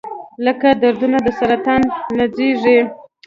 لکه 0.45 0.67
دردونه 0.81 1.17
د 1.25 1.27
سرطان 1.39 1.81
نڅیږي 2.17 2.79